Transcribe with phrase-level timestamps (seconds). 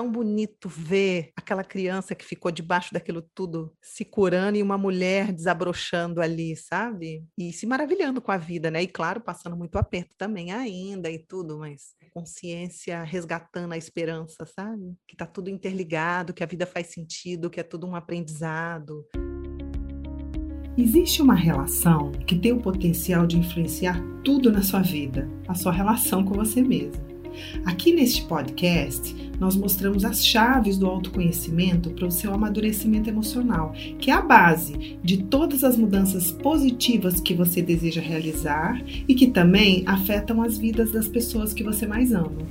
[0.00, 5.30] tão bonito ver aquela criança que ficou debaixo daquilo tudo se curando e uma mulher
[5.30, 7.22] desabrochando ali, sabe?
[7.36, 8.82] E se maravilhando com a vida, né?
[8.82, 14.96] E claro, passando muito aperto também ainda e tudo, mas consciência resgatando a esperança, sabe?
[15.06, 19.06] Que tá tudo interligado, que a vida faz sentido, que é tudo um aprendizado.
[20.78, 25.72] Existe uma relação que tem o potencial de influenciar tudo na sua vida, a sua
[25.72, 27.19] relação com você mesmo.
[27.64, 34.10] Aqui neste podcast, nós mostramos as chaves do autoconhecimento para o seu amadurecimento emocional, que
[34.10, 39.82] é a base de todas as mudanças positivas que você deseja realizar e que também
[39.86, 42.46] afetam as vidas das pessoas que você mais ama.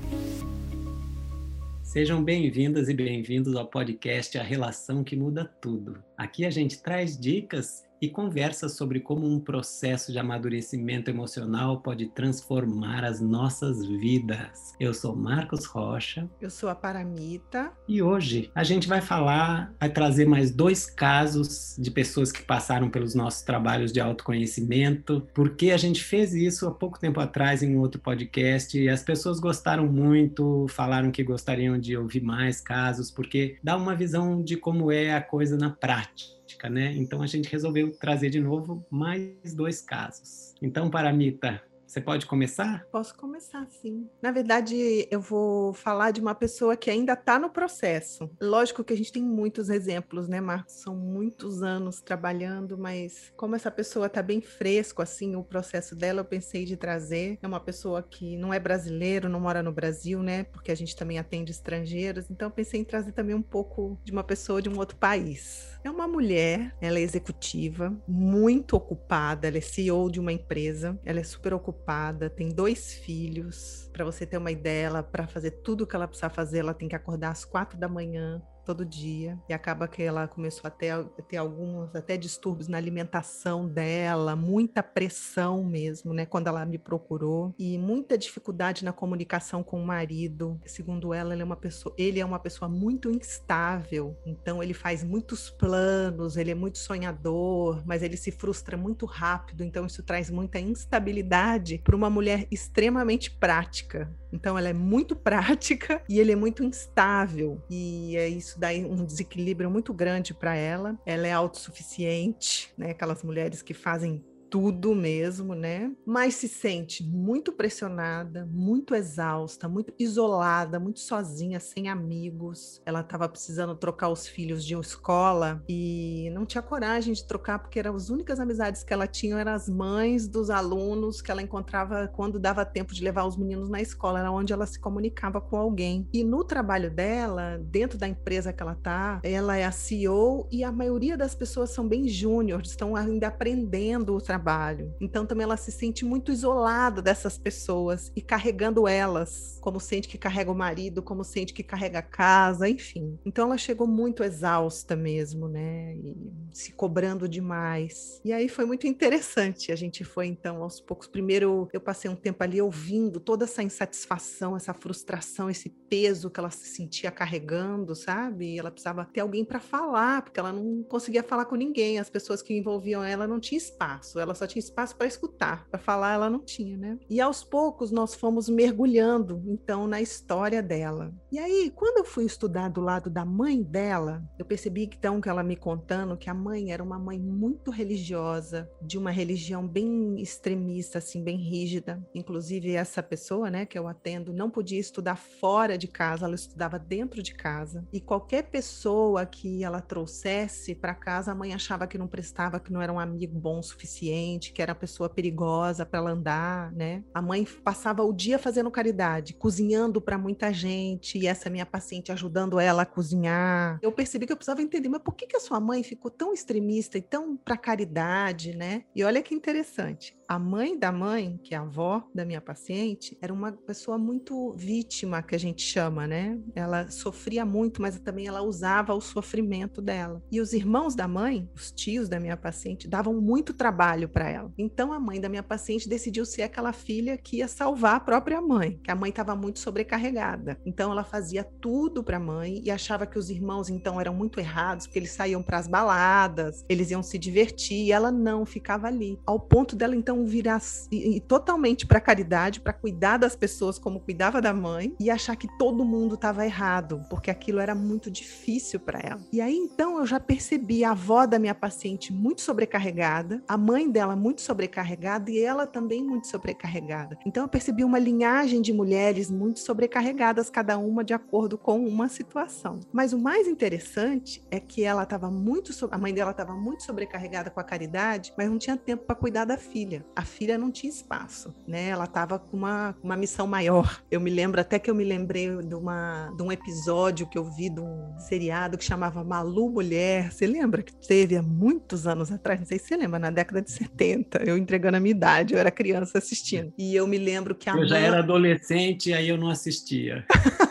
[1.83, 5.97] Sejam bem-vindas e bem-vindos ao podcast A Relação que Muda Tudo.
[6.15, 12.07] Aqui a gente traz dicas e conversa sobre como um processo de amadurecimento emocional pode
[12.07, 14.73] transformar as nossas vidas.
[14.79, 16.29] Eu sou Marcos Rocha.
[16.39, 17.71] Eu sou a Paramita.
[17.87, 22.89] E hoje a gente vai falar, vai trazer mais dois casos de pessoas que passaram
[22.89, 27.75] pelos nossos trabalhos de autoconhecimento, porque a gente fez isso há pouco tempo atrás em
[27.75, 33.11] um outro podcast e as pessoas gostaram muito, falaram que gostariam de ouvir mais casos,
[33.11, 36.93] porque dá uma visão de como é a coisa na prática prática, né?
[36.95, 40.55] Então a gente resolveu trazer de novo mais dois casos.
[40.61, 42.85] Então, Paramita, você pode começar?
[42.91, 44.07] Posso começar, sim.
[44.21, 48.29] Na verdade, eu vou falar de uma pessoa que ainda está no processo.
[48.39, 50.75] Lógico que a gente tem muitos exemplos, né, Marcos?
[50.75, 56.19] São muitos anos trabalhando, mas como essa pessoa está bem fresco, assim, o processo dela,
[56.19, 57.39] eu pensei de trazer.
[57.41, 60.43] É uma pessoa que não é brasileiro, não mora no Brasil, né?
[60.43, 62.29] Porque a gente também atende estrangeiros.
[62.29, 65.78] Então, eu pensei em trazer também um pouco de uma pessoa de um outro país.
[65.81, 71.21] É uma mulher, ela é executiva, muito ocupada, ela é CEO de uma empresa, ela
[71.21, 73.89] é super ocupada, tem dois filhos.
[73.93, 76.89] Para você ter uma ideia, para fazer tudo o que ela precisa fazer, ela tem
[76.89, 80.91] que acordar às quatro da manhã, todo dia e acaba que ela começou a ter,
[80.91, 86.77] a ter alguns até distúrbios na alimentação dela, muita pressão mesmo, né, quando ela me
[86.77, 90.61] procurou e muita dificuldade na comunicação com o marido.
[90.67, 95.03] Segundo ela, ele é uma pessoa, ele é uma pessoa muito instável, então ele faz
[95.03, 100.29] muitos planos, ele é muito sonhador, mas ele se frustra muito rápido, então isso traz
[100.29, 104.15] muita instabilidade para uma mulher extremamente prática.
[104.31, 109.05] Então ela é muito prática e ele é muito instável e é isso dá um
[109.05, 110.99] desequilíbrio muito grande para ela.
[111.05, 112.91] Ela é autossuficiente, né?
[112.91, 115.91] Aquelas mulheres que fazem tudo mesmo, né?
[116.05, 122.81] Mas se sente muito pressionada, muito exausta, muito isolada, muito sozinha, sem amigos.
[122.85, 127.59] Ela estava precisando trocar os filhos de uma escola e não tinha coragem de trocar
[127.59, 131.41] porque eram as únicas amizades que ela tinha eram as mães dos alunos que ela
[131.41, 135.39] encontrava quando dava tempo de levar os meninos na escola, era onde ela se comunicava
[135.39, 136.07] com alguém.
[136.11, 140.63] E no trabalho dela, dentro da empresa que ela tá, ela é a CEO e
[140.63, 144.95] a maioria das pessoas são bem júniores, estão ainda aprendendo o trabalho trabalho.
[145.01, 150.17] Então também ela se sente muito isolada dessas pessoas e carregando elas, como sente que
[150.17, 153.19] carrega o marido, como sente que carrega a casa, enfim.
[153.25, 155.95] Então ela chegou muito exausta mesmo, né?
[155.95, 156.15] E
[156.53, 158.21] se cobrando demais.
[158.23, 159.71] E aí foi muito interessante.
[159.71, 161.07] A gente foi então aos poucos.
[161.07, 166.39] Primeiro eu passei um tempo ali ouvindo toda essa insatisfação, essa frustração, esse peso que
[166.39, 168.55] ela se sentia carregando, sabe?
[168.55, 171.99] E ela precisava ter alguém para falar, porque ela não conseguia falar com ninguém.
[171.99, 174.19] As pessoas que envolviam ela não tinha espaço.
[174.19, 176.99] Ela ela só tinha espaço para escutar, para falar ela não tinha, né?
[177.09, 181.11] E aos poucos nós fomos mergulhando então na história dela.
[181.31, 185.29] E aí, quando eu fui estudar do lado da mãe dela, eu percebi então que
[185.29, 190.21] ela me contando que a mãe era uma mãe muito religiosa, de uma religião bem
[190.21, 192.01] extremista, assim, bem rígida.
[192.13, 196.77] Inclusive essa pessoa, né, que eu atendo, não podia estudar fora de casa, ela estudava
[196.77, 197.87] dentro de casa.
[197.91, 202.71] E qualquer pessoa que ela trouxesse para casa, a mãe achava que não prestava, que
[202.71, 204.18] não era um amigo bom o suficiente
[204.53, 207.03] que era pessoa perigosa para ela andar, né?
[207.13, 212.11] A mãe passava o dia fazendo caridade, cozinhando para muita gente, e essa minha paciente
[212.11, 213.79] ajudando ela a cozinhar.
[213.81, 216.33] Eu percebi que eu precisava entender, mas por que, que a sua mãe ficou tão
[216.33, 218.83] extremista e tão para caridade, né?
[218.95, 220.17] E olha que interessante.
[220.27, 224.53] A mãe da mãe, que é a avó da minha paciente, era uma pessoa muito
[224.55, 226.37] vítima, que a gente chama, né?
[226.53, 230.21] Ela sofria muito, mas também ela usava o sofrimento dela.
[230.31, 234.51] E os irmãos da mãe, os tios da minha paciente, davam muito trabalho para ela.
[234.57, 238.41] Então a mãe da minha paciente decidiu ser aquela filha que ia salvar a própria
[238.41, 240.59] mãe, que a mãe estava muito sobrecarregada.
[240.65, 244.39] Então ela fazia tudo para a mãe e achava que os irmãos então eram muito
[244.39, 248.87] errados, porque eles saíam para as baladas, eles iam se divertir, e ela não ficava
[248.87, 249.19] ali.
[249.25, 254.41] Ao ponto dela então virar e, totalmente para caridade, para cuidar das pessoas como cuidava
[254.41, 258.99] da mãe e achar que todo mundo estava errado, porque aquilo era muito difícil para
[258.99, 259.21] ela.
[259.31, 263.89] E aí então eu já percebi a avó da minha paciente muito sobrecarregada, a mãe
[263.89, 267.17] dela muito sobrecarregada e ela também muito sobrecarregada.
[267.25, 272.07] Então eu percebi uma linhagem de mulheres muito sobrecarregadas, cada uma de acordo com uma
[272.07, 272.79] situação.
[272.91, 277.49] Mas o mais interessante é que ela estava muito, a mãe dela estava muito sobrecarregada
[277.49, 280.05] com a caridade, mas não tinha tempo para cuidar da filha.
[280.15, 281.89] A filha não tinha espaço, né?
[281.89, 284.01] Ela estava com uma, uma missão maior.
[284.09, 287.43] Eu me lembro até que eu me lembrei de, uma, de um episódio que eu
[287.43, 290.31] vi de um seriado que chamava Malu Mulher.
[290.31, 292.59] Você lembra que teve há muitos anos atrás?
[292.59, 295.59] Não sei se você lembra, na década de 70, eu entregando a minha idade, eu
[295.59, 296.73] era criança assistindo.
[296.77, 297.87] E eu me lembro que a Eu mãe...
[297.87, 300.25] já era adolescente, aí eu não assistia.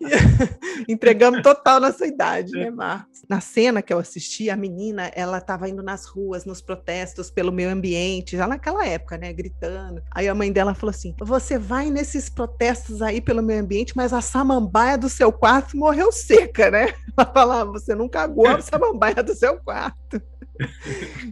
[0.88, 3.22] Entregamos total nossa idade, né, Marcos?
[3.28, 7.52] Na cena que eu assisti, a menina, ela estava indo nas ruas, nos protestos pelo
[7.52, 10.02] meio ambiente, já naquela época, né, gritando.
[10.10, 14.12] Aí a mãe dela falou assim: "Você vai nesses protestos aí pelo meio ambiente, mas
[14.12, 19.22] a samambaia do seu quarto morreu seca, né?" Ela falava: "Você não cagou a samambaia
[19.22, 20.22] do seu quarto."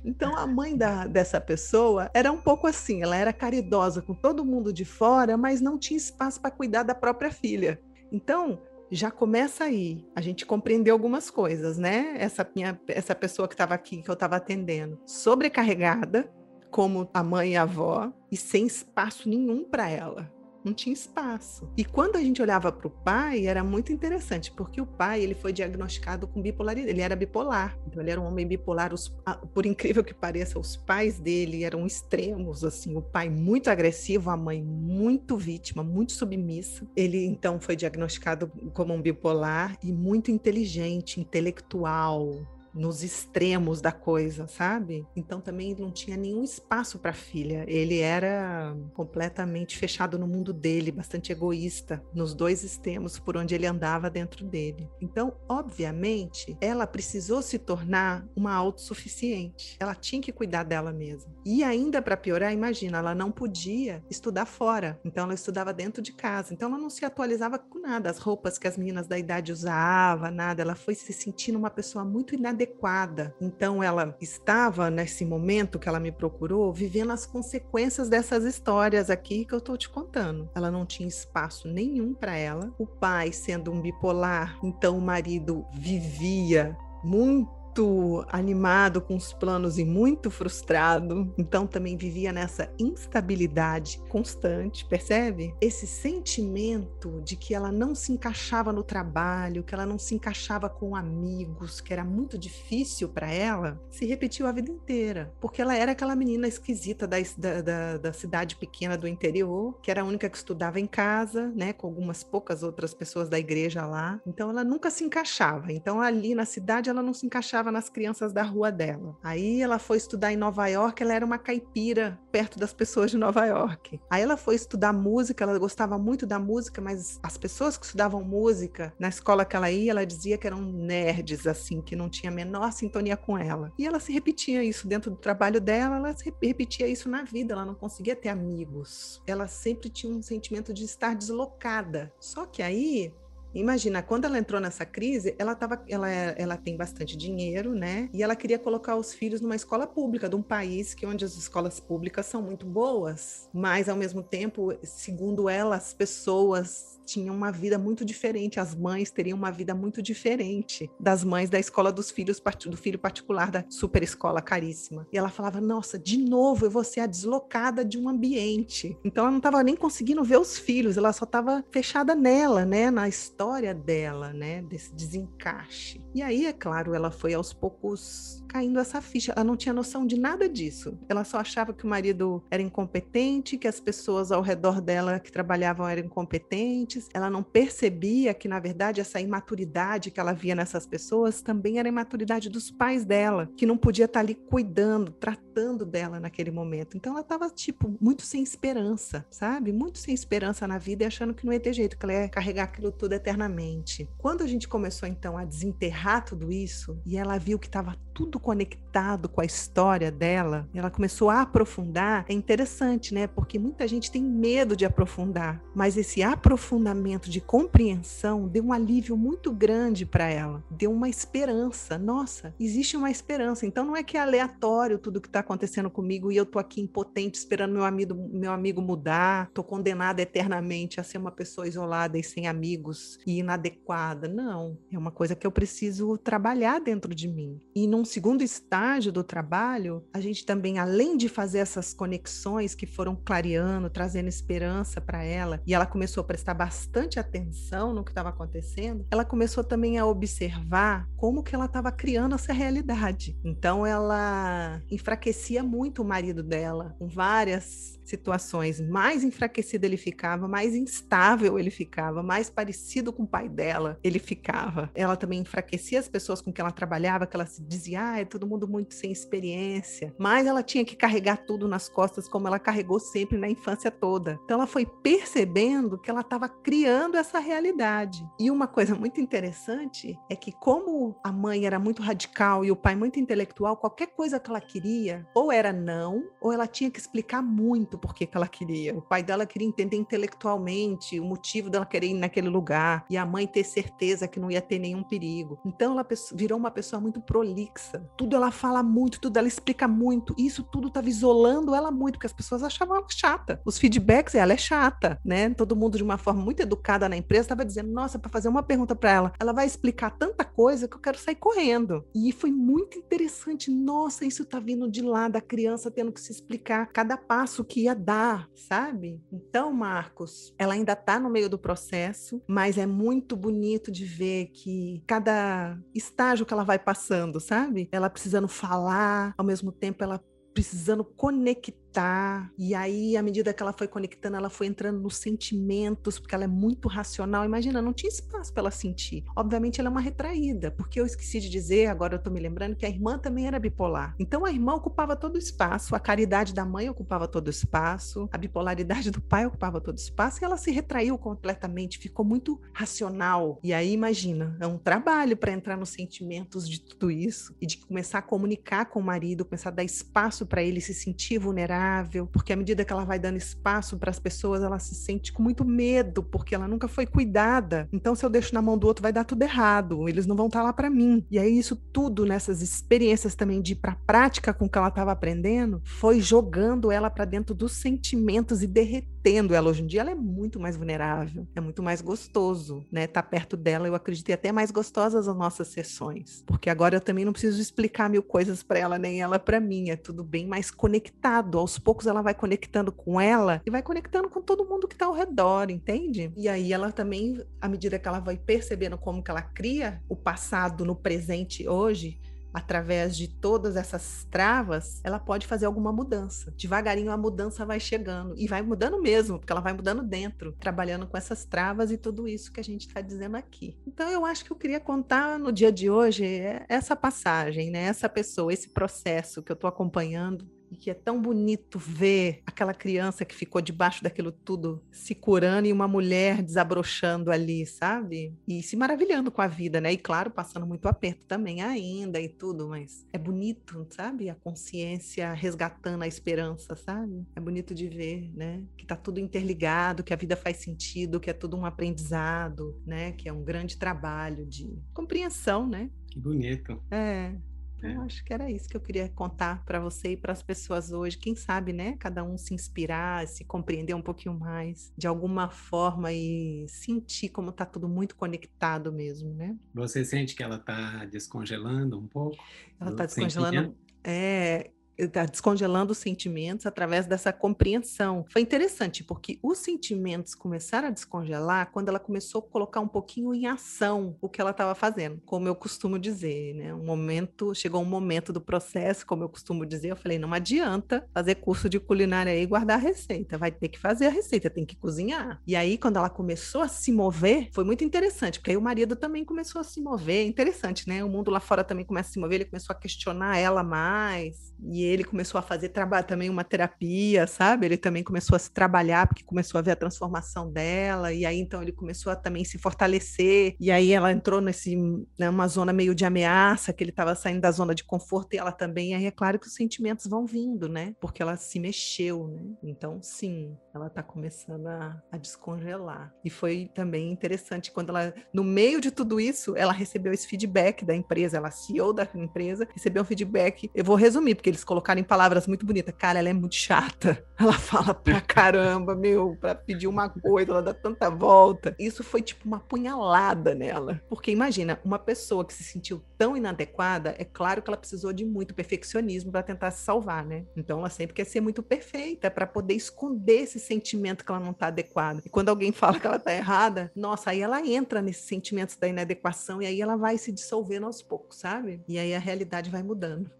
[0.05, 4.44] Então a mãe da, dessa pessoa era um pouco assim, ela era caridosa com todo
[4.44, 7.81] mundo de fora, mas não tinha espaço para cuidar da própria filha.
[8.11, 8.61] Então,
[8.91, 10.06] já começa aí.
[10.14, 12.14] A gente compreendeu algumas coisas, né?
[12.19, 16.31] Essa minha essa pessoa que estava aqui que eu estava atendendo, sobrecarregada,
[16.70, 20.36] como a mãe e a avó, e sem espaço nenhum para ela
[20.67, 21.69] não tinha espaço.
[21.77, 25.35] E quando a gente olhava para o pai, era muito interessante, porque o pai ele
[25.35, 28.93] foi diagnosticado com bipolaridade, ele era bipolar, então ele era um homem bipolar.
[28.93, 29.09] Os,
[29.55, 34.37] por incrível que pareça, os pais dele eram extremos, assim, o pai muito agressivo, a
[34.37, 36.87] mãe muito vítima, muito submissa.
[36.97, 42.45] Ele então foi diagnosticado como um bipolar e muito inteligente, intelectual,
[42.76, 45.06] nos extremos da coisa, sabe?
[45.17, 47.64] Então também não tinha nenhum espaço para filha.
[47.67, 53.67] Ele era completamente fechado no mundo dele, bastante egoísta nos dois extremos por onde ele
[53.67, 54.88] andava dentro dele.
[55.00, 59.76] Então, obviamente, ela precisou se tornar uma autossuficiente.
[59.81, 61.34] Ela tinha que cuidar dela mesma.
[61.44, 65.00] E ainda para piorar, imagina, ela não podia estudar fora.
[65.05, 66.52] Então ela estudava dentro de casa.
[66.52, 70.31] Então ela não se atualizava com nada, as roupas que as meninas da idade usavam,
[70.31, 70.62] nada.
[70.62, 73.35] Ela foi se sentindo uma pessoa muito inadequada adequada.
[73.41, 79.45] Então ela estava nesse momento que ela me procurou vivendo as consequências dessas histórias aqui
[79.45, 80.51] que eu estou te contando.
[80.55, 82.73] Ela não tinha espaço nenhum para ela.
[82.79, 89.78] O pai sendo um bipolar, então o marido vivia muito muito animado com os planos
[89.78, 95.55] e muito frustrado, então também vivia nessa instabilidade constante, percebe?
[95.61, 100.70] Esse sentimento de que ela não se encaixava no trabalho, que ela não se encaixava
[100.70, 105.76] com amigos, que era muito difícil para ela, se repetiu a vida inteira, porque ela
[105.76, 107.19] era aquela menina esquisita da,
[107.62, 111.75] da, da cidade pequena do interior, que era a única que estudava em casa, né,
[111.75, 115.73] com algumas poucas outras pessoas da igreja lá, então ela nunca se encaixava.
[115.73, 119.17] Então ali na cidade ela não se encaixava nas crianças da rua dela.
[119.23, 123.17] Aí ela foi estudar em Nova York, ela era uma caipira perto das pessoas de
[123.17, 124.01] Nova York.
[124.11, 128.23] Aí ela foi estudar música, ela gostava muito da música, mas as pessoas que estudavam
[128.23, 132.31] música na escola que ela ia, ela dizia que eram nerds, assim, que não tinha
[132.31, 133.73] a menor sintonia com ela.
[133.79, 137.55] E ela se repetia isso dentro do trabalho dela, ela se repetia isso na vida,
[137.55, 139.23] ela não conseguia ter amigos.
[139.27, 142.12] Ela sempre tinha um sentimento de estar deslocada.
[142.21, 143.12] Só que aí
[143.55, 148.11] Imagina, quando ela entrou nessa crise, ela, tava, ela, ela tem bastante dinheiro, né?
[148.12, 151.37] E ela queria colocar os filhos numa escola pública, de um país que onde as
[151.37, 157.53] escolas públicas são muito boas, mas ao mesmo tempo, segundo ela, as pessoas tinham uma
[157.53, 162.11] vida muito diferente, as mães teriam uma vida muito diferente das mães da escola dos
[162.11, 165.07] filhos, do filho particular da super escola caríssima.
[165.13, 168.97] E ela falava: Nossa, de novo eu vou ser a deslocada de um ambiente.
[169.05, 172.91] Então ela não estava nem conseguindo ver os filhos, ela só estava fechada nela, né,
[172.91, 176.01] na história dela, né, desse desencaixe.
[176.15, 179.35] E aí, é claro, ela foi aos poucos caindo essa ficha.
[179.37, 180.99] Ela não tinha noção de nada disso.
[181.11, 185.31] Ela só achava que o marido era incompetente, que as pessoas ao redor dela que
[185.31, 186.96] trabalhavam eram incompetentes.
[187.12, 191.88] Ela não percebia que, na verdade, essa imaturidade que ela via nessas pessoas também era
[191.88, 196.97] a imaturidade dos pais dela, que não podia estar ali cuidando, tratando dela naquele momento.
[196.97, 199.73] Então ela estava, tipo, muito sem esperança, sabe?
[199.73, 202.29] Muito sem esperança na vida e achando que não ia ter jeito, que ela ia
[202.29, 204.09] carregar aquilo tudo eternamente.
[204.19, 208.40] Quando a gente começou, então, a desenterrar tudo isso e ela viu que estava tudo
[208.40, 212.25] conectado com a história dela, ela começou a aprofundar.
[212.26, 213.26] É interessante, né?
[213.26, 219.14] Porque muita gente tem medo de aprofundar, mas esse aprofundamento de compreensão deu um alívio
[219.18, 221.99] muito grande para ela, deu uma esperança.
[221.99, 223.66] Nossa, existe uma esperança.
[223.66, 226.80] Então não é que é aleatório tudo que está acontecendo comigo e eu tô aqui
[226.80, 232.16] impotente esperando meu amigo, meu amigo mudar, tô condenada eternamente a ser uma pessoa isolada
[232.16, 234.26] e sem amigos e inadequada.
[234.26, 237.61] Não, é uma coisa que eu preciso trabalhar dentro de mim.
[237.75, 242.87] E num segundo estágio do trabalho, a gente também, além de fazer essas conexões que
[242.87, 248.11] foram clareando, trazendo esperança para ela, e ela começou a prestar bastante atenção no que
[248.11, 253.39] estava acontecendo, ela começou também a observar como que ela estava criando essa realidade.
[253.45, 258.81] Então ela enfraquecia muito o marido dela, com várias situações.
[258.81, 264.19] Mais enfraquecido ele ficava, mais instável ele ficava, mais parecido com o pai dela ele
[264.19, 264.91] ficava.
[264.95, 268.25] Ela também enfraquecia as pessoas com que ela trabalhava, que ela se dizia, ah, é
[268.25, 270.15] todo mundo muito sem experiência.
[270.19, 274.38] Mas ela tinha que carregar tudo nas costas, como ela carregou sempre na infância toda.
[274.45, 278.26] Então ela foi percebendo que ela estava criando essa realidade.
[278.38, 282.76] E uma coisa muito interessante é que, como a mãe era muito radical e o
[282.76, 286.99] pai muito intelectual, qualquer coisa que ela queria, ou era não, ou ela tinha que
[286.99, 288.97] explicar muito por que ela queria.
[288.97, 293.25] O pai dela queria entender intelectualmente o motivo dela querer ir naquele lugar e a
[293.25, 295.59] mãe ter certeza que não ia ter nenhum perigo.
[295.65, 297.86] Então ela virou uma pessoa muito prolixa.
[298.16, 300.35] Tudo ela fala muito, tudo ela explica muito.
[300.38, 303.61] Isso tudo estava isolando ela muito, porque as pessoas achavam ela chata.
[303.64, 305.50] Os feedbacks, ela é chata, né?
[305.50, 308.62] Todo mundo de uma forma muito educada na empresa estava dizendo: "Nossa, para fazer uma
[308.62, 312.05] pergunta para ela, ela vai explicar tanta coisa que eu quero sair correndo".
[312.14, 313.71] E foi muito interessante.
[313.71, 317.83] Nossa, isso tá vindo de lá da criança tendo que se explicar cada passo que
[317.83, 319.21] ia dar, sabe?
[319.33, 324.47] Então, Marcos, ela ainda está no meio do processo, mas é muito bonito de ver
[324.52, 327.75] que cada estágio que ela vai passando, sabe?
[327.92, 330.23] Ela precisando falar, ao mesmo tempo ela
[330.54, 332.53] precisando conectar conectar.
[332.59, 336.45] E aí, à medida que ela foi conectando, ela foi entrando nos sentimentos, porque ela
[336.45, 337.45] é muito racional.
[337.45, 339.25] Imagina, não tinha espaço para ela sentir.
[339.35, 342.76] Obviamente, ela é uma retraída, porque eu esqueci de dizer, agora eu tô me lembrando,
[342.76, 344.15] que a irmã também era bipolar.
[344.19, 348.29] Então, a irmã ocupava todo o espaço, a caridade da mãe ocupava todo o espaço,
[348.33, 352.61] a bipolaridade do pai ocupava todo o espaço, e ela se retraiu completamente, ficou muito
[352.73, 353.59] racional.
[353.62, 357.79] E aí, imagina, é um trabalho para entrar nos sentimentos de tudo isso e de
[357.79, 361.86] começar a comunicar com o marido, começar a dar espaço para ele se sentir vulnerável
[361.87, 365.33] vulnerável, porque à medida que ela vai dando espaço para as pessoas, ela se sente
[365.33, 367.88] com muito medo, porque ela nunca foi cuidada.
[367.93, 370.47] Então, se eu deixo na mão do outro, vai dar tudo errado, eles não vão
[370.47, 371.25] estar tá lá para mim.
[371.31, 374.88] E aí, isso tudo nessas experiências também de ir para a prática com que ela
[374.88, 379.71] estava aprendendo, foi jogando ela para dentro dos sentimentos e derretendo ela.
[379.71, 383.07] Hoje em dia, ela é muito mais vulnerável, é muito mais gostoso, né?
[383.07, 387.25] Tá perto dela, eu acredito, até mais gostosas as nossas sessões, porque agora eu também
[387.25, 390.71] não preciso explicar mil coisas para ela, nem ela para mim, é tudo bem mais
[390.71, 394.95] conectado aos poucos ela vai conectando com ela e vai conectando com todo mundo que
[394.95, 396.33] está ao redor, entende?
[396.37, 400.16] E aí ela também, à medida que ela vai percebendo como que ela cria o
[400.16, 402.21] passado no presente hoje,
[402.56, 406.50] através de todas essas travas, ela pode fazer alguma mudança.
[406.56, 411.06] Devagarinho a mudança vai chegando e vai mudando mesmo, porque ela vai mudando dentro, trabalhando
[411.06, 413.76] com essas travas e tudo isso que a gente está dizendo aqui.
[413.87, 417.83] Então eu acho que eu queria contar no dia de hoje é essa passagem, né?
[417.83, 422.75] Essa pessoa, esse processo que eu estou acompanhando e que é tão bonito ver aquela
[422.75, 428.35] criança que ficou debaixo daquilo tudo se curando e uma mulher desabrochando ali, sabe?
[428.46, 429.92] E se maravilhando com a vida, né?
[429.92, 434.28] E claro, passando muito aperto também ainda e tudo, mas é bonito, sabe?
[434.28, 437.26] A consciência resgatando a esperança, sabe?
[437.35, 438.62] É bonito de ver, né?
[438.76, 443.12] Que tá tudo interligado, que a vida faz sentido, que é tudo um aprendizado, né?
[443.12, 445.90] Que é um grande trabalho de compreensão, né?
[446.11, 446.82] Que bonito.
[446.90, 447.35] É.
[447.78, 448.06] Então, é.
[448.06, 451.18] acho que era isso que eu queria contar para você e para as pessoas hoje.
[451.18, 451.97] Quem sabe, né?
[451.99, 457.50] Cada um se inspirar, se compreender um pouquinho mais, de alguma forma e sentir como
[457.50, 459.56] está tudo muito conectado mesmo, né?
[459.75, 462.37] Você sente que ela está descongelando um pouco?
[462.80, 463.76] Ela está descongelando.
[464.02, 468.25] É, está descongelando os sentimentos através dessa compreensão.
[468.31, 473.35] Foi interessante, porque os sentimentos começaram a descongelar quando ela começou a colocar um pouquinho
[473.35, 476.75] em ação o que ela estava fazendo, como eu costumo dizer, né?
[476.75, 481.07] Um momento, chegou um momento do processo, como eu costumo dizer, eu falei, não adianta
[481.12, 484.65] fazer curso de culinária e guardar a receita, vai ter que fazer a receita, tem
[484.65, 485.41] que cozinhar.
[485.47, 488.97] E aí, quando ela começou a se mover, foi muito interessante, porque aí o marido
[488.97, 491.05] também começou a se mover, interessante, né?
[491.05, 494.55] O mundo lá fora também começa a se mover, ele começou a questionar ela mais,
[494.62, 497.66] e ele começou a fazer trabalho também uma terapia, sabe?
[497.66, 501.38] Ele também começou a se trabalhar porque começou a ver a transformação dela e aí
[501.38, 504.76] então ele começou a também se fortalecer e aí ela entrou nesse
[505.19, 508.38] né, uma zona meio de ameaça que ele estava saindo da zona de conforto e
[508.38, 508.95] ela também.
[508.95, 510.95] Aí é claro que os sentimentos vão vindo, né?
[511.00, 512.43] Porque ela se mexeu, né?
[512.62, 516.12] Então sim, ela está começando a, a descongelar.
[516.25, 520.85] E foi também interessante quando ela no meio de tudo isso ela recebeu esse feedback
[520.85, 523.71] da empresa, ela CEO da empresa recebeu um feedback.
[523.75, 525.95] Eu vou resumir porque eles colocaram em palavras muito bonitas.
[525.97, 527.25] Cara, ela é muito chata.
[527.38, 531.76] Ela fala pra caramba, meu, pra pedir uma coisa, ela dá tanta volta.
[531.78, 534.00] Isso foi tipo uma punhalada nela.
[534.09, 538.25] Porque imagina, uma pessoa que se sentiu tão inadequada, é claro que ela precisou de
[538.25, 540.47] muito perfeccionismo para tentar se salvar, né?
[540.56, 544.54] Então ela sempre quer ser muito perfeita para poder esconder esse sentimento que ela não
[544.54, 545.21] tá adequada.
[545.25, 548.88] E quando alguém fala que ela tá errada, nossa, aí ela entra nesses sentimentos da
[548.88, 551.83] inadequação e aí ela vai se dissolvendo aos poucos, sabe?
[551.87, 553.30] E aí a realidade vai mudando.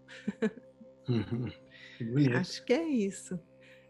[1.09, 1.51] Uhum.
[2.35, 3.39] Acho que é isso.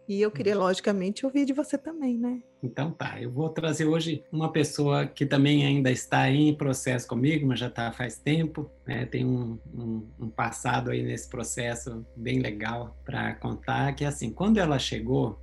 [0.08, 2.42] E eu queria, logicamente, ouvir de você também, né?
[2.64, 7.46] Então tá, eu vou trazer hoje uma pessoa que também ainda está em processo comigo,
[7.46, 9.06] mas já está faz tempo, né?
[9.06, 14.60] tem um, um, um, passado aí nesse processo bem legal para contar, que assim, quando
[14.60, 15.38] ela chegou,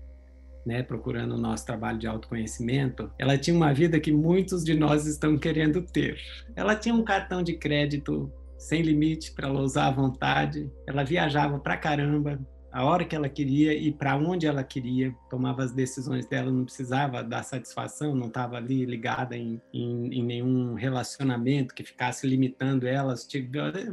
[0.65, 5.05] né, procurando o nosso trabalho de autoconhecimento, ela tinha uma vida que muitos de nós
[5.05, 6.19] estão querendo ter.
[6.57, 11.59] Ela tinha um cartão de crédito sem limite para ela usar à vontade, ela viajava
[11.59, 12.39] pra caramba,
[12.75, 16.65] a hora que ela queria e para onde ela queria, tomava as decisões dela, não
[16.65, 22.89] precisava dar satisfação, não estava ali ligada em, em, em, nenhum relacionamento que ficasse limitando
[22.89, 23.29] elas.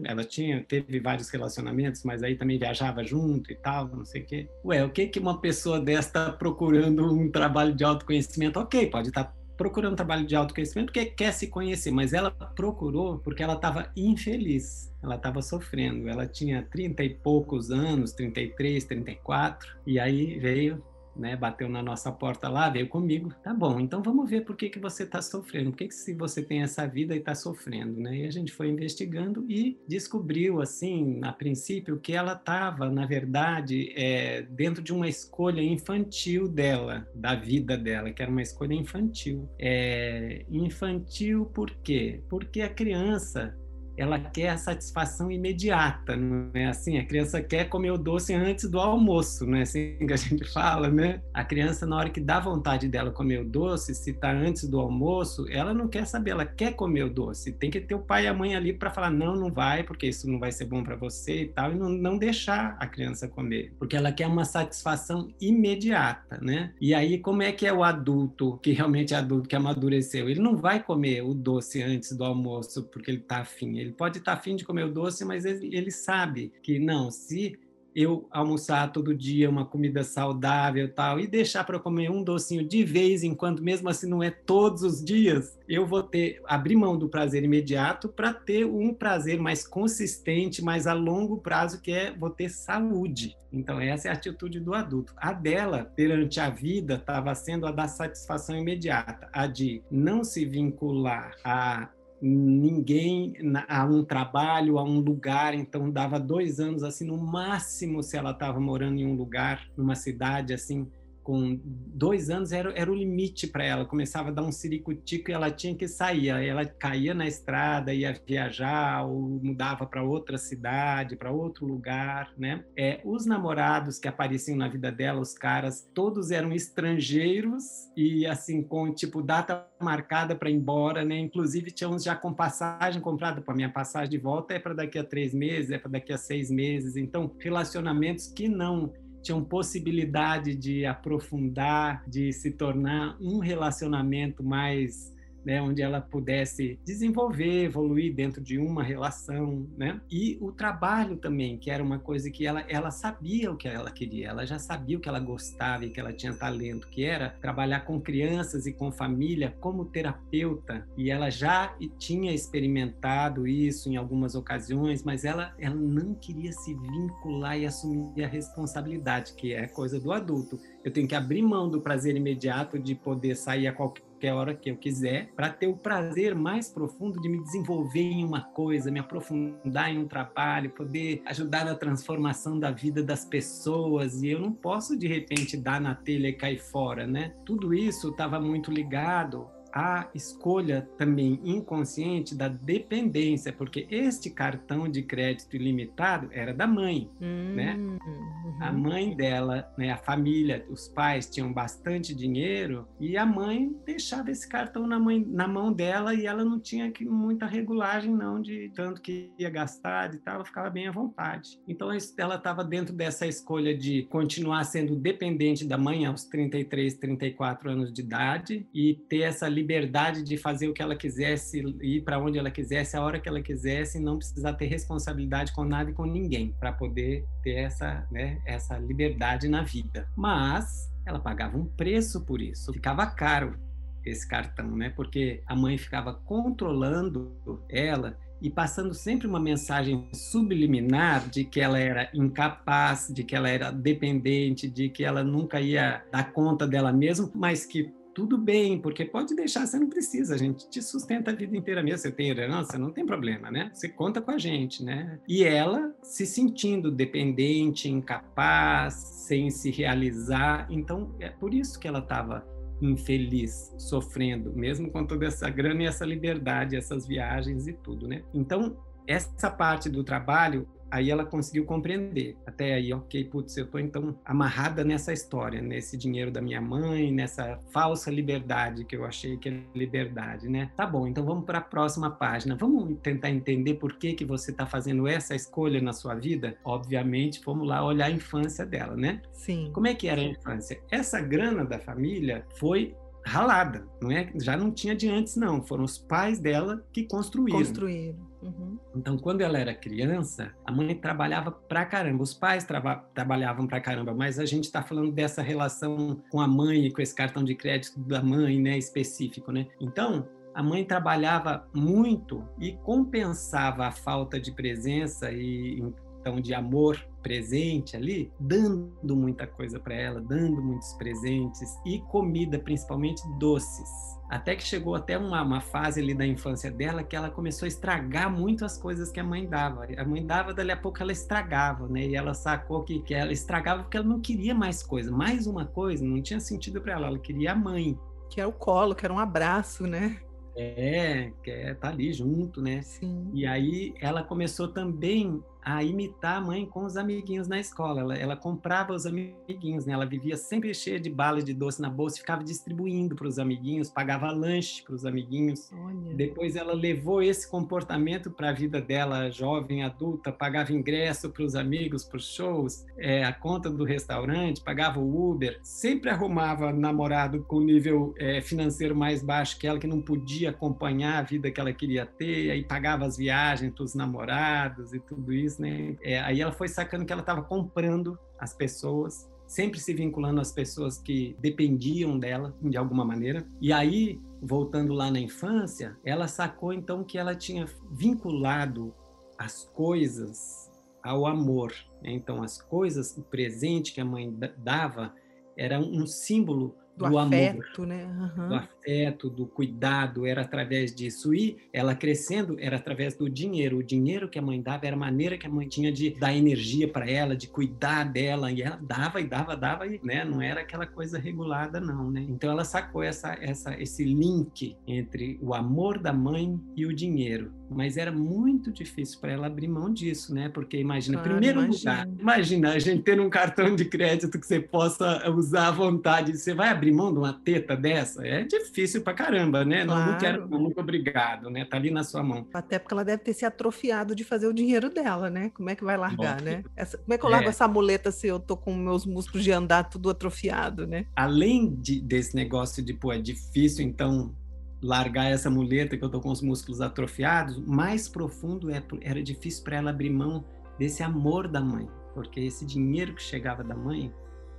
[0.03, 4.25] Ela tinha, teve vários relacionamentos, mas aí também viajava junto e tal, não sei o
[4.25, 4.49] quê.
[4.65, 8.59] Ué, o que que uma pessoa dessa está procurando um trabalho de autoconhecimento?
[8.59, 13.19] Ok, pode estar tá procurando trabalho de autoconhecimento porque quer se conhecer, mas ela procurou
[13.19, 16.09] porque ela estava infeliz, ela estava sofrendo.
[16.09, 20.83] Ela tinha 30 e poucos anos, 33, 34, e aí veio
[21.15, 23.33] né, bateu na nossa porta lá, veio comigo.
[23.43, 25.71] Tá bom, então vamos ver por que, que você está sofrendo.
[25.71, 28.17] Por que, que se você tem essa vida e está sofrendo, né?
[28.17, 33.93] E a gente foi investigando e descobriu, assim, a princípio, que ela estava, na verdade,
[33.95, 39.49] é, dentro de uma escolha infantil dela, da vida dela, que era uma escolha infantil.
[39.59, 42.21] É, infantil por quê?
[42.29, 43.55] Porque a criança
[43.97, 46.97] ela quer a satisfação imediata, não é assim?
[46.97, 50.45] A criança quer comer o doce antes do almoço, não é assim que a gente
[50.51, 51.21] fala, né?
[51.33, 54.79] A criança, na hora que dá vontade dela comer o doce, se está antes do
[54.79, 57.51] almoço, ela não quer saber, ela quer comer o doce.
[57.51, 60.07] Tem que ter o pai e a mãe ali para falar, não, não vai, porque
[60.07, 63.27] isso não vai ser bom para você e tal, e não, não deixar a criança
[63.27, 66.73] comer, porque ela quer uma satisfação imediata, né?
[66.79, 70.29] E aí, como é que é o adulto, que realmente é adulto, que amadureceu?
[70.29, 74.19] Ele não vai comer o doce antes do almoço porque ele está afim, ele pode
[74.19, 77.59] estar afim de comer o doce, mas ele, ele sabe que não, se
[77.95, 82.83] eu almoçar todo dia uma comida saudável tal e deixar para comer um docinho de
[82.83, 86.97] vez em quando, mesmo assim não é todos os dias, eu vou ter abrir mão
[86.97, 92.11] do prazer imediato para ter um prazer mais consistente, mais a longo prazo que é
[92.11, 93.37] vou ter saúde.
[93.51, 95.13] Então essa é a atitude do adulto.
[95.17, 100.45] A dela perante a vida estava sendo a da satisfação imediata, a de não se
[100.45, 101.89] vincular a
[102.21, 103.33] ninguém
[103.67, 108.31] a um trabalho, a um lugar, então dava dois anos assim no máximo se ela
[108.31, 110.87] estava morando em um lugar, numa cidade assim
[111.23, 113.85] com dois anos era, era o limite para ela.
[113.85, 116.29] Começava a dar um ciricutico e ela tinha que sair.
[116.29, 122.63] Ela caía na estrada, ia viajar ou mudava para outra cidade, para outro lugar, né?
[122.75, 127.63] É, os namorados que apareciam na vida dela, os caras, todos eram estrangeiros
[127.95, 131.17] e assim com tipo data marcada para ir embora, né?
[131.17, 134.97] Inclusive tinha uns já com passagem comprada para minha passagem de volta é para daqui
[134.97, 136.95] a três meses, é para daqui a seis meses.
[136.95, 145.13] Então relacionamentos que não tinham possibilidade de aprofundar, de se tornar um relacionamento mais
[145.45, 149.99] né, onde ela pudesse desenvolver, evoluir dentro de uma relação, né?
[150.09, 153.91] E o trabalho também, que era uma coisa que ela, ela sabia o que ela
[153.91, 157.29] queria, ela já sabia o que ela gostava e que ela tinha talento, que era
[157.41, 163.97] trabalhar com crianças e com família como terapeuta, e ela já tinha experimentado isso em
[163.97, 169.67] algumas ocasiões, mas ela, ela não queria se vincular e assumir a responsabilidade, que é
[169.67, 170.59] coisa do adulto.
[170.83, 174.69] Eu tenho que abrir mão do prazer imediato de poder sair a qualquer hora que
[174.69, 178.99] eu quiser, para ter o prazer mais profundo de me desenvolver em uma coisa, me
[178.99, 184.21] aprofundar em um trabalho, poder ajudar na transformação da vida das pessoas.
[184.21, 187.33] E eu não posso de repente dar na telha e cair fora, né?
[187.45, 195.01] Tudo isso estava muito ligado a escolha também inconsciente da dependência, porque este cartão de
[195.01, 197.75] crédito ilimitado era da mãe, hum, né?
[197.75, 198.57] Uhum.
[198.59, 204.29] A mãe dela, né, a família, os pais tinham bastante dinheiro e a mãe deixava
[204.29, 208.41] esse cartão na, mãe, na mão dela e ela não tinha que, muita regulagem não
[208.41, 211.59] de tanto que ia gastar e tal, ela ficava bem à vontade.
[211.67, 217.71] Então ela estava dentro dessa escolha de continuar sendo dependente da mãe aos 33, 34
[217.71, 222.19] anos de idade e ter essa liberdade de fazer o que ela quisesse, ir para
[222.19, 225.91] onde ela quisesse, a hora que ela quisesse, e não precisar ter responsabilidade com nada
[225.91, 230.07] e com ninguém, para poder ter essa, né, essa liberdade na vida.
[230.17, 233.59] Mas ela pagava um preço por isso, ficava caro
[234.03, 234.89] esse cartão, né?
[234.89, 237.31] Porque a mãe ficava controlando
[237.69, 243.47] ela e passando sempre uma mensagem subliminar de que ela era incapaz, de que ela
[243.47, 248.79] era dependente, de que ela nunca ia dar conta dela mesma, mas que tudo bem,
[248.79, 252.11] porque pode deixar, você não precisa, a gente te sustenta a vida inteira mesmo, você
[252.11, 253.71] tem herança, não tem problema, né?
[253.73, 255.19] Você conta com a gente, né?
[255.27, 261.99] E ela se sentindo dependente, incapaz, sem se realizar, então é por isso que ela
[261.99, 262.45] estava
[262.81, 268.23] infeliz, sofrendo, mesmo com toda essa grana e essa liberdade, essas viagens e tudo, né?
[268.33, 268.75] Então,
[269.07, 272.35] essa parte do trabalho Aí ela conseguiu compreender.
[272.45, 277.11] Até aí, ok, putz, eu tô então amarrada nessa história, nesse dinheiro da minha mãe,
[277.11, 280.71] nessa falsa liberdade que eu achei que é liberdade, né?
[280.75, 282.55] Tá bom, então vamos para a próxima página.
[282.55, 286.57] Vamos tentar entender por que que você está fazendo essa escolha na sua vida?
[286.63, 289.21] Obviamente, vamos lá olhar a infância dela, né?
[289.31, 289.71] Sim.
[289.73, 290.79] Como é que era a infância?
[290.91, 294.31] Essa grana da família foi ralada, não é?
[294.35, 295.61] Já não tinha de antes, não.
[295.61, 297.59] Foram os pais dela que construíram.
[297.59, 298.30] Construíram.
[298.41, 298.77] Uhum.
[298.95, 303.79] Então, quando ela era criança, a mãe trabalhava pra caramba, os pais traba trabalhavam pra
[303.79, 307.55] caramba, mas a gente está falando dessa relação com a mãe com esse cartão de
[307.55, 309.67] crédito da mãe, né, específico, né?
[309.79, 315.81] Então, a mãe trabalhava muito e compensava a falta de presença e
[316.19, 322.59] então de amor presente ali, dando muita coisa para ela, dando muitos presentes e comida,
[322.59, 323.89] principalmente doces.
[324.29, 327.67] Até que chegou até uma, uma, fase ali da infância dela que ela começou a
[327.67, 329.85] estragar muito as coisas que a mãe dava.
[329.97, 332.07] A mãe dava, dali a pouco ela estragava, né?
[332.07, 335.11] E ela sacou que, que ela estragava porque ela não queria mais coisa.
[335.11, 337.99] Mais uma coisa não tinha sentido para ela, ela queria a mãe.
[338.29, 340.21] Que era o colo, que era um abraço, né?
[340.55, 342.81] É, que é tá ali junto, né?
[342.81, 343.29] Sim.
[343.33, 348.01] E aí ela começou também a imitar a mãe com os amiguinhos na escola.
[348.01, 349.93] Ela, ela comprava os amiguinhos, né?
[349.93, 353.89] Ela vivia sempre cheia de balas de doce na bolsa ficava distribuindo para os amiguinhos,
[353.89, 355.71] pagava lanche para os amiguinhos.
[355.71, 356.15] Olha.
[356.15, 361.55] Depois ela levou esse comportamento para a vida dela, jovem, adulta, pagava ingresso para os
[361.55, 367.43] amigos, para os shows, é, a conta do restaurante, pagava o Uber, sempre arrumava namorado
[367.43, 371.59] com nível é, financeiro mais baixo que ela, que não podia acompanhar a vida que
[371.59, 375.97] ela queria ter, aí pagava as viagens para os namorados e tudo isso né?
[376.01, 380.51] É, aí ela foi sacando que ela estava comprando as pessoas, sempre se vinculando às
[380.51, 383.45] pessoas que dependiam dela de alguma maneira.
[383.59, 388.93] E aí, voltando lá na infância, ela sacou então que ela tinha vinculado
[389.37, 390.71] as coisas
[391.03, 391.73] ao amor.
[392.01, 392.11] Né?
[392.11, 395.13] Então, as coisas, o presente que a mãe dava
[395.57, 398.31] era um símbolo do, do afeto, amor, né?
[398.37, 398.47] Uhum.
[398.49, 401.33] do afeto, do cuidado, era através disso.
[401.33, 403.77] E ela crescendo era através do dinheiro.
[403.77, 406.33] O dinheiro que a mãe dava era a maneira que a mãe tinha de dar
[406.33, 408.51] energia para ela, de cuidar dela.
[408.51, 410.23] E ela dava e dava, dava, e, né?
[410.23, 412.25] Não era aquela coisa regulada, não, né?
[412.29, 417.51] Então ela sacou essa, essa, esse link entre o amor da mãe e o dinheiro.
[417.69, 420.49] Mas era muito difícil para ela abrir mão disso, né?
[420.49, 421.91] Porque imagina, claro, primeiro imagina.
[421.91, 426.37] lugar, imagina a gente ter um cartão de crédito que você possa usar à vontade.
[426.37, 428.25] Você vai abrir mão de uma teta dessa?
[428.25, 429.85] É difícil pra caramba, né?
[429.85, 429.99] Claro.
[429.99, 431.65] Não, não quero, não, muito obrigado, né?
[431.65, 432.47] Tá ali na sua mão.
[432.53, 435.51] Até porque ela deve ter se atrofiado de fazer o dinheiro dela, né?
[435.53, 436.63] Como é que vai largar, Bom, né?
[436.75, 437.49] Essa, como é que eu largo é.
[437.49, 441.05] essa muleta se eu tô com meus músculos de andar tudo atrofiado, né?
[441.15, 444.33] Além de, desse negócio de, pô, é difícil, então
[444.81, 449.63] largar essa muleta que eu tô com os músculos atrofiados, mais profundo é, era difícil
[449.63, 450.43] para ela abrir mão
[450.79, 454.11] desse amor da mãe, porque esse dinheiro que chegava da mãe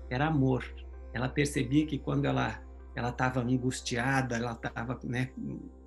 [0.09, 0.65] era amor.
[1.13, 2.63] Ela percebia que quando ela
[2.95, 5.31] ela estava angustiada, ela estava né,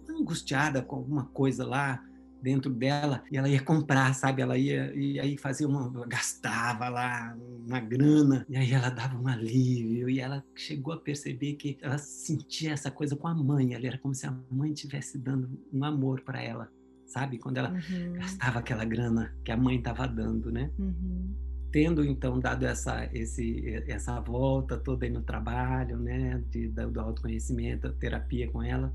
[0.10, 2.04] angustiada com alguma coisa lá
[2.42, 4.42] dentro dela e ela ia comprar, sabe?
[4.42, 7.36] Ela ia e aí fazia uma gastava lá
[7.68, 11.98] uma grana e aí ela dava um alívio e ela chegou a perceber que ela
[11.98, 15.84] sentia essa coisa com a mãe, ela era como se a mãe estivesse dando um
[15.84, 16.72] amor para ela,
[17.08, 17.40] sabe?
[17.40, 18.14] Quando ela uhum.
[18.14, 20.70] gastava aquela grana que a mãe estava dando, né?
[20.78, 21.34] Uhum.
[21.76, 27.92] Tendo então dado essa esse essa volta toda aí no trabalho, né, de, do autoconhecimento,
[27.92, 28.94] terapia com ela,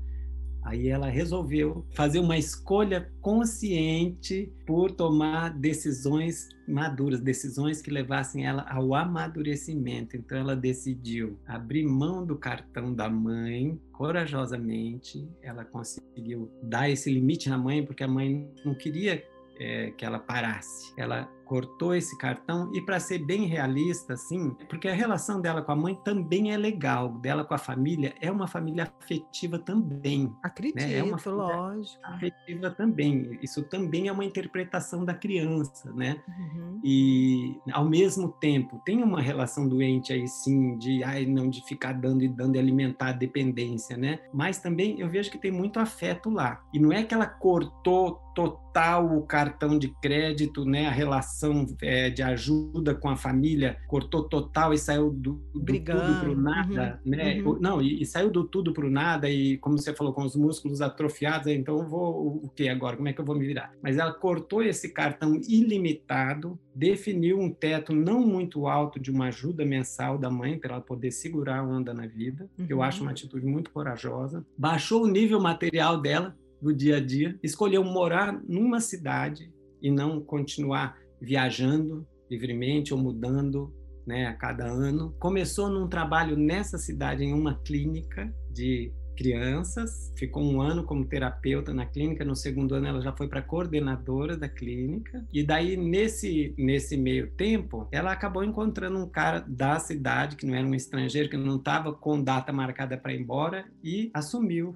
[0.63, 8.65] Aí ela resolveu fazer uma escolha consciente por tomar decisões maduras, decisões que levassem ela
[8.69, 10.17] ao amadurecimento.
[10.17, 15.27] Então ela decidiu abrir mão do cartão da mãe corajosamente.
[15.43, 19.23] Ela conseguiu dar esse limite na mãe porque a mãe não queria
[19.59, 20.93] é, que ela parasse.
[20.97, 25.73] Ela cortou esse cartão e para ser bem realista, assim, porque a relação dela com
[25.73, 30.33] a mãe também é legal, dela com a família é uma família afetiva também.
[30.41, 30.93] Acredito, né?
[30.93, 31.99] é uma lógico.
[32.05, 33.37] Afetiva também.
[33.41, 36.23] Isso também é uma interpretação da criança, né?
[36.25, 36.79] Uhum.
[36.85, 41.91] E ao mesmo tempo tem uma relação doente aí sim de ai não de ficar
[41.91, 44.19] dando e dando e alimentar a dependência, né?
[44.33, 46.63] Mas também eu vejo que tem muito afeto lá.
[46.73, 50.87] E não é que ela cortou total o cartão de crédito, né?
[50.87, 55.65] A relação relação é, de ajuda com a família cortou total e saiu do, do
[55.65, 57.41] tudo para o nada, uhum, né?
[57.41, 57.57] Uhum.
[57.59, 60.35] Não, e, e, saiu do tudo para o nada e, como você falou, com os
[60.35, 62.95] músculos atrofiados, então eu vou o que agora?
[62.95, 63.73] Como é que eu vou me virar?
[63.81, 69.65] Mas ela cortou esse cartão ilimitado, definiu um teto não muito alto de uma ajuda
[69.65, 72.65] mensal da mãe para ela poder segurar a onda na vida, uhum.
[72.69, 74.45] eu acho uma atitude muito corajosa.
[74.57, 79.51] Baixou o nível material dela do dia a dia, escolheu morar numa cidade
[79.81, 83.73] e não continuar viajando livremente ou mudando
[84.05, 85.13] né, a cada ano.
[85.19, 91.73] Começou num trabalho nessa cidade, em uma clínica de crianças, ficou um ano como terapeuta
[91.73, 96.55] na clínica, no segundo ano ela já foi para coordenadora da clínica, e daí nesse,
[96.57, 101.29] nesse meio tempo, ela acabou encontrando um cara da cidade, que não era um estrangeiro,
[101.29, 104.75] que não estava com data marcada para ir embora, e assumiu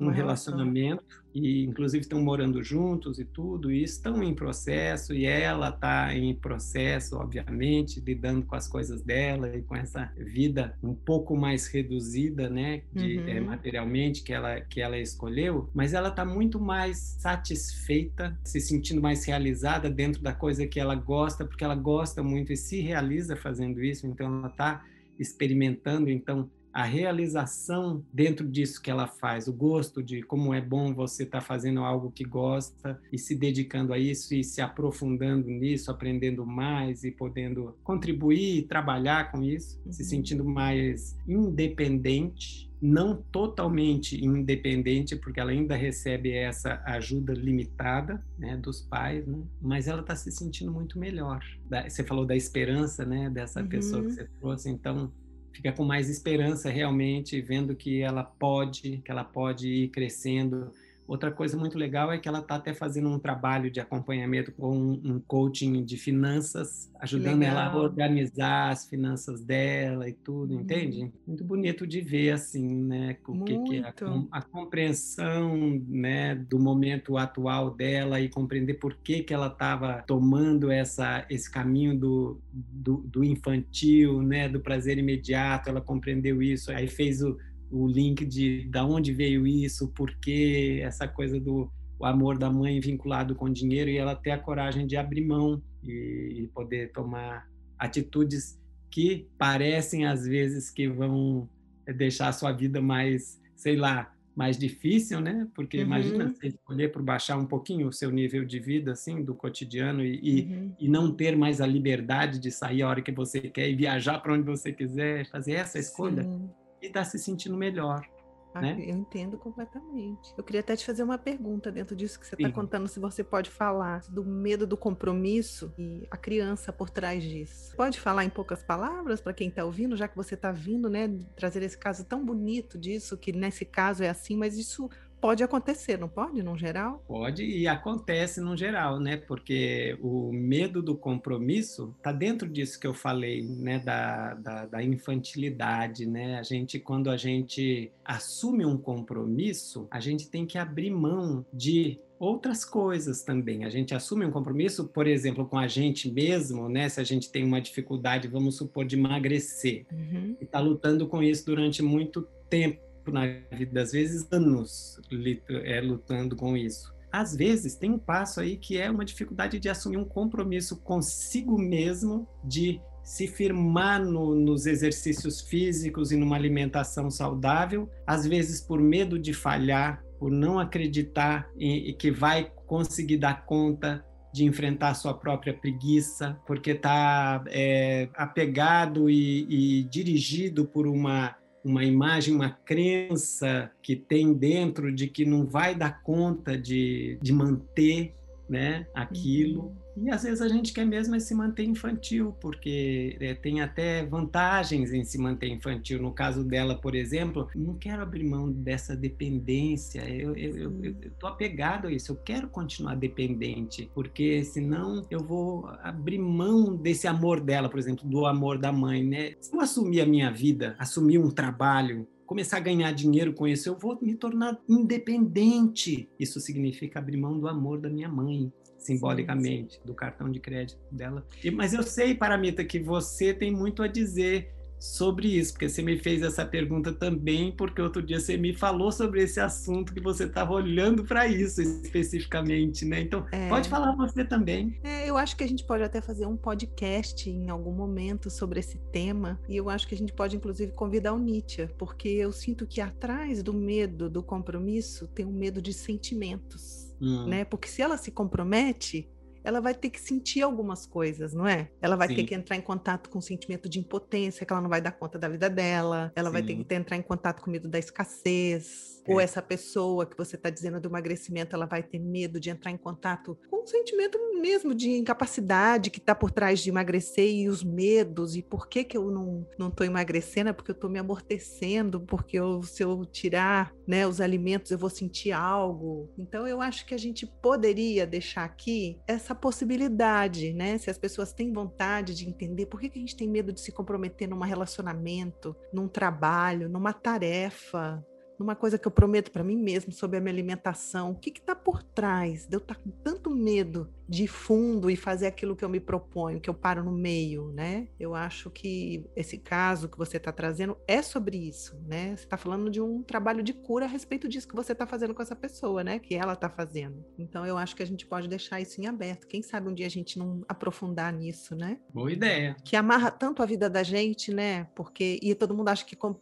[0.00, 1.02] um relacionamento
[1.34, 6.34] e inclusive estão morando juntos e tudo e estão em processo e ela está em
[6.34, 12.48] processo obviamente lidando com as coisas dela e com essa vida um pouco mais reduzida
[12.48, 13.28] né de uhum.
[13.28, 19.02] é, materialmente que ela que ela escolheu mas ela está muito mais satisfeita se sentindo
[19.02, 23.36] mais realizada dentro da coisa que ela gosta porque ela gosta muito e se realiza
[23.36, 24.84] fazendo isso então ela está
[25.18, 30.94] experimentando então a realização dentro disso que ela faz, o gosto de como é bom
[30.94, 35.48] você estar tá fazendo algo que gosta e se dedicando a isso e se aprofundando
[35.48, 39.92] nisso, aprendendo mais e podendo contribuir e trabalhar com isso, uhum.
[39.92, 48.56] se sentindo mais independente não totalmente independente, porque ela ainda recebe essa ajuda limitada né,
[48.56, 49.42] dos pais, né?
[49.60, 51.44] mas ela está se sentindo muito melhor.
[51.88, 53.68] Você falou da esperança né, dessa uhum.
[53.68, 55.10] pessoa que você trouxe, então
[55.52, 60.72] fica com mais esperança realmente, vendo que ela pode, que ela pode ir crescendo
[61.08, 64.76] Outra coisa muito legal é que ela está até fazendo um trabalho de acompanhamento com
[64.76, 67.56] um coaching de finanças, ajudando legal.
[67.56, 70.60] ela a organizar as finanças dela e tudo, uhum.
[70.60, 71.10] entende?
[71.26, 73.16] Muito bonito de ver assim, né?
[73.26, 73.94] O que, que é a,
[74.32, 80.70] a, compreensão, né, do momento atual dela e compreender por que que ela estava tomando
[80.70, 85.70] essa esse caminho do, do, do infantil, né, do prazer imediato.
[85.70, 87.38] Ela compreendeu isso, aí fez o
[87.70, 92.48] o link de da onde veio isso, por que essa coisa do o amor da
[92.48, 96.92] mãe vinculado com dinheiro e ela ter a coragem de abrir mão e, e poder
[96.92, 98.58] tomar atitudes
[98.90, 101.48] que parecem às vezes que vão
[101.96, 105.48] deixar a sua vida mais, sei lá, mais difícil, né?
[105.54, 105.84] Porque uhum.
[105.84, 110.04] imagina você escolher por baixar um pouquinho o seu nível de vida, assim, do cotidiano
[110.04, 110.74] e, uhum.
[110.78, 113.74] e, e, não ter mais a liberdade de sair a hora que você quer e
[113.74, 116.22] viajar para onde você quiser, fazer essa escolha.
[116.22, 116.48] Sim
[116.80, 118.06] e está se sentindo melhor.
[118.54, 118.76] Ah, né?
[118.78, 120.32] Eu entendo completamente.
[120.36, 123.22] Eu queria até te fazer uma pergunta dentro disso que você está contando, se você
[123.22, 127.76] pode falar do medo do compromisso e a criança por trás disso.
[127.76, 131.08] Pode falar em poucas palavras para quem está ouvindo, já que você está vindo, né,
[131.36, 135.98] trazer esse caso tão bonito disso, que nesse caso é assim, mas isso pode acontecer,
[135.98, 137.02] não pode, no geral?
[137.06, 139.16] Pode e acontece no geral, né?
[139.16, 143.78] Porque o medo do compromisso está dentro disso que eu falei, né?
[143.78, 146.38] Da, da, da, infantilidade, né?
[146.38, 151.98] A gente, quando a gente assume um compromisso, a gente tem que abrir mão de
[152.18, 153.64] outras coisas também.
[153.64, 156.88] A gente assume um compromisso, por exemplo, com a gente mesmo, né?
[156.88, 160.36] Se a gente tem uma dificuldade, vamos supor, de emagrecer, uhum.
[160.40, 165.00] e está lutando com isso durante muito tempo na vida, às vezes anos
[165.48, 166.94] é, lutando com isso.
[167.10, 171.58] Às vezes tem um passo aí que é uma dificuldade de assumir um compromisso consigo
[171.58, 178.78] mesmo, de se firmar no, nos exercícios físicos e numa alimentação saudável, às vezes por
[178.78, 184.92] medo de falhar, por não acreditar em, em que vai conseguir dar conta de enfrentar
[184.92, 192.50] sua própria preguiça, porque está é, apegado e, e dirigido por uma uma imagem, uma
[192.50, 198.14] crença que tem dentro de que não vai dar conta de, de manter
[198.48, 199.76] né, aquilo.
[200.02, 204.04] E às vezes a gente quer mesmo é se manter infantil, porque é, tem até
[204.04, 206.00] vantagens em se manter infantil.
[206.00, 211.92] No caso dela, por exemplo, não quero abrir mão dessa dependência, eu estou apegado a
[211.92, 217.78] isso, eu quero continuar dependente, porque senão eu vou abrir mão desse amor dela, por
[217.78, 219.04] exemplo, do amor da mãe.
[219.04, 219.34] Né?
[219.40, 223.70] Se eu assumir a minha vida, assumir um trabalho, começar a ganhar dinheiro com isso,
[223.70, 226.08] eu vou me tornar independente.
[226.20, 228.52] Isso significa abrir mão do amor da minha mãe,
[228.88, 229.86] simbolicamente, sim, sim.
[229.86, 231.26] do cartão de crédito dela.
[231.44, 235.82] E, mas eu sei, Paramita, que você tem muito a dizer sobre isso, porque você
[235.82, 240.00] me fez essa pergunta também, porque outro dia você me falou sobre esse assunto que
[240.00, 243.00] você estava olhando para isso especificamente, né?
[243.00, 243.48] Então, é.
[243.48, 244.78] pode falar você também.
[244.84, 248.60] É, eu acho que a gente pode até fazer um podcast em algum momento sobre
[248.60, 252.30] esse tema, e eu acho que a gente pode inclusive convidar o Nietzsche, porque eu
[252.30, 256.87] sinto que atrás do medo do compromisso tem um medo de sentimentos.
[257.00, 257.26] Hum.
[257.26, 257.44] Né?
[257.44, 259.08] Porque se ela se compromete,
[259.44, 261.70] ela vai ter que sentir algumas coisas, não é?
[261.80, 262.16] Ela vai Sim.
[262.16, 264.92] ter que entrar em contato com o sentimento de impotência, que ela não vai dar
[264.92, 266.32] conta da vida dela, ela Sim.
[266.32, 269.24] vai ter que entrar em contato com o medo da escassez, ou é.
[269.24, 272.76] essa pessoa que você está dizendo do emagrecimento, ela vai ter medo de entrar em
[272.76, 277.64] contato com o sentimento mesmo de incapacidade que está por trás de emagrecer e os
[277.64, 280.98] medos e por que que eu não não estou emagrecendo, é porque eu estou me
[280.98, 286.08] amortecendo, porque eu, se eu tirar né, os alimentos eu vou sentir algo.
[286.18, 290.78] Então eu acho que a gente poderia deixar aqui essa possibilidade, né?
[290.78, 293.60] Se as pessoas têm vontade de entender por que, que a gente tem medo de
[293.60, 298.04] se comprometer num relacionamento, num trabalho, numa tarefa,
[298.38, 301.54] numa coisa que eu prometo para mim mesmo sobre a minha alimentação, o que está
[301.54, 305.64] por trás de eu estar tá com tanto medo de fundo e fazer aquilo que
[305.64, 307.88] eu me proponho, que eu paro no meio, né?
[308.00, 312.16] Eu acho que esse caso que você está trazendo é sobre isso, né?
[312.16, 315.14] Você está falando de um trabalho de cura a respeito disso que você está fazendo
[315.14, 315.98] com essa pessoa, né?
[315.98, 317.04] Que ela está fazendo.
[317.18, 319.26] Então eu acho que a gente pode deixar isso em aberto.
[319.26, 321.78] Quem sabe um dia a gente não aprofundar nisso, né?
[321.92, 322.56] Boa ideia.
[322.64, 324.64] Que amarra tanto a vida da gente, né?
[324.74, 326.16] Porque e todo mundo acha que com...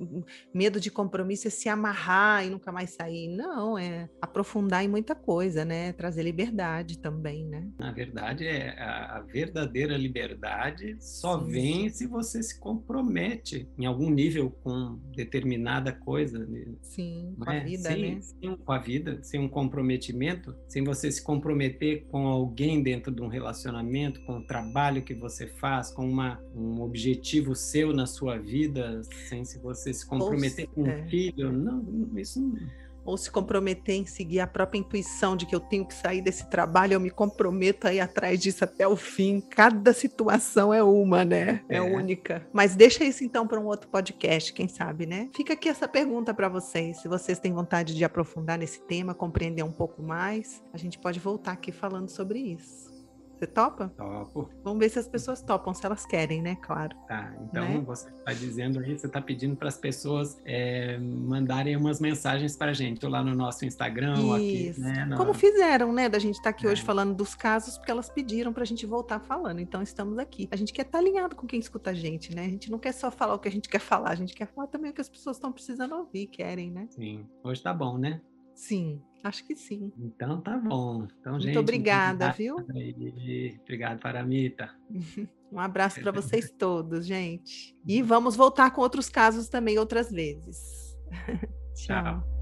[0.53, 3.29] medo de compromisso é se amarrar e nunca mais sair.
[3.29, 5.93] Não, é aprofundar em muita coisa, né?
[5.93, 7.69] Trazer liberdade também, né?
[7.79, 11.97] Na verdade, é a, a verdadeira liberdade só sim, vem sim.
[11.97, 16.39] se você se compromete em algum nível com determinada coisa.
[16.39, 16.67] Né?
[16.81, 18.21] Sim, com a vida, sem, né?
[18.21, 23.21] Sem, com a vida, sem um comprometimento, sem você se comprometer com alguém dentro de
[23.21, 28.39] um relacionamento, com o trabalho que você faz, com uma, um objetivo seu na sua
[28.39, 30.97] vida, sem se você se comprometer com é.
[30.97, 31.85] um filho, não,
[32.17, 35.95] isso não ou se comprometer em seguir a própria intuição de que eu tenho que
[35.95, 39.41] sair desse trabalho, eu me comprometo a ir atrás disso até o fim.
[39.41, 41.63] Cada situação é uma, né?
[41.69, 42.47] É, é única.
[42.53, 45.29] Mas deixa isso então para um outro podcast, quem sabe, né?
[45.35, 46.99] Fica aqui essa pergunta para vocês.
[46.99, 51.21] Se vocês têm vontade de aprofundar nesse tema, compreender um pouco mais, a gente pode
[51.21, 52.96] voltar aqui falando sobre isso.
[53.39, 53.93] Você topa?
[53.97, 54.49] Topo.
[54.65, 56.57] Vamos ver se as pessoas topam, se elas querem, né?
[56.57, 56.97] Claro.
[57.07, 57.85] Tá, então né?
[57.85, 62.71] você está dizendo aí, você está pedindo para as pessoas é, mandarem umas mensagens para
[62.71, 64.35] a gente, ou lá no nosso Instagram, Isso.
[64.35, 65.05] aqui, né?
[65.05, 65.17] No...
[65.19, 66.09] Como fizeram, né?
[66.09, 66.71] Da gente estar tá aqui é.
[66.71, 69.61] hoje falando dos casos, porque elas pediram para a gente voltar falando.
[69.61, 70.49] Então estamos aqui.
[70.51, 72.47] A gente quer estar tá alinhado com quem escuta a gente, né?
[72.47, 74.47] A gente não quer só falar o que a gente quer falar, a gente quer
[74.47, 76.87] falar também o que as pessoas estão precisando ouvir, querem, né?
[76.91, 77.27] Sim.
[77.45, 78.23] Hoje tá bom, né?
[78.55, 79.03] Sim.
[79.27, 79.93] Acho que sim.
[79.99, 81.09] Então tá bom.
[81.19, 82.65] Então, muito gente, obrigada, viu?
[82.73, 83.59] Aí.
[83.61, 84.71] Obrigado, Paramita.
[85.51, 87.77] um abraço para vocês todos, gente.
[87.85, 90.97] E vamos voltar com outros casos também outras vezes.
[91.75, 92.05] Tchau.
[92.05, 92.36] Tchau.